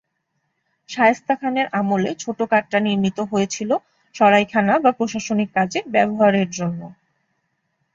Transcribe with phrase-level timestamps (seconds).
[0.89, 3.71] শায়েস্তা খানের আমলে ছোট কাটরা নির্মিত হয়েছিল
[4.15, 6.81] সরাইখানা বা প্রশাসনিক কাজে ব্যবহারের জন্য।